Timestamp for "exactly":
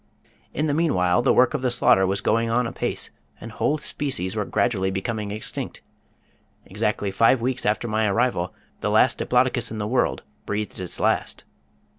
6.65-7.11